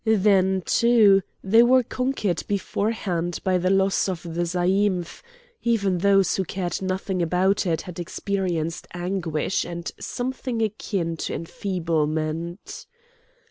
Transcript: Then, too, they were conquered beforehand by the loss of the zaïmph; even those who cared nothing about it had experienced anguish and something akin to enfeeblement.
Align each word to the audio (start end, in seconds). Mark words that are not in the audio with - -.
Then, 0.03 0.63
too, 0.65 1.21
they 1.43 1.61
were 1.61 1.83
conquered 1.83 2.41
beforehand 2.47 3.39
by 3.43 3.59
the 3.59 3.69
loss 3.69 4.09
of 4.09 4.23
the 4.23 4.41
zaïmph; 4.41 5.21
even 5.61 5.99
those 5.99 6.35
who 6.35 6.43
cared 6.43 6.81
nothing 6.81 7.21
about 7.21 7.67
it 7.67 7.83
had 7.83 7.99
experienced 7.99 8.87
anguish 8.95 9.63
and 9.63 9.91
something 9.99 10.59
akin 10.63 11.17
to 11.17 11.35
enfeeblement. 11.35 12.87